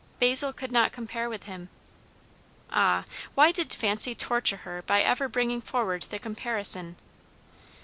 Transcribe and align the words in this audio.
Basil 0.17 0.51
could 0.51 0.71
not 0.71 0.91
compare 0.91 1.29
with 1.29 1.43
him. 1.43 1.69
Ah, 2.71 3.05
why 3.35 3.51
did 3.51 3.71
fancy 3.71 4.15
torture 4.15 4.57
her 4.65 4.81
by 4.81 5.03
ever 5.03 5.29
bringing 5.29 5.61
forward 5.61 6.07
the 6.09 6.17
comparison! 6.17 6.95